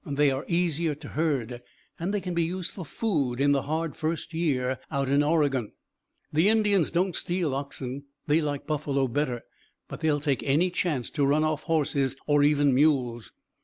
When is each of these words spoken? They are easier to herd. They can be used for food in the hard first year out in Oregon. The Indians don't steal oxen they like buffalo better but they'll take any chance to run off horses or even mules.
They 0.09 0.31
are 0.31 0.45
easier 0.47 0.95
to 0.95 1.09
herd. 1.09 1.61
They 1.99 2.21
can 2.21 2.33
be 2.33 2.41
used 2.41 2.71
for 2.71 2.83
food 2.83 3.39
in 3.39 3.51
the 3.51 3.61
hard 3.61 3.95
first 3.95 4.33
year 4.33 4.79
out 4.89 5.09
in 5.09 5.21
Oregon. 5.21 5.73
The 6.33 6.49
Indians 6.49 6.89
don't 6.89 7.15
steal 7.15 7.53
oxen 7.53 8.05
they 8.25 8.41
like 8.41 8.65
buffalo 8.65 9.07
better 9.07 9.43
but 9.87 9.99
they'll 9.99 10.19
take 10.19 10.41
any 10.41 10.71
chance 10.71 11.11
to 11.11 11.23
run 11.27 11.43
off 11.43 11.65
horses 11.69 12.15
or 12.25 12.41
even 12.41 12.73
mules. 12.73 13.31